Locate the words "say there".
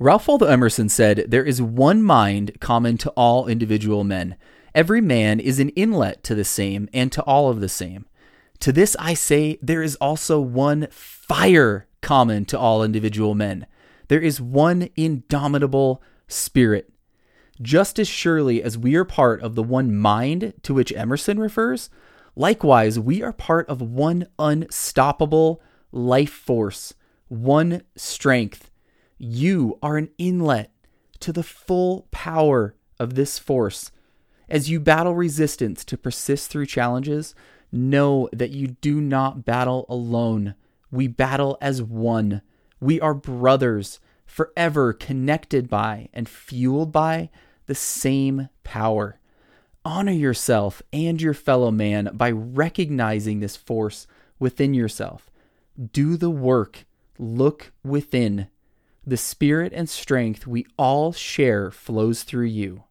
9.14-9.82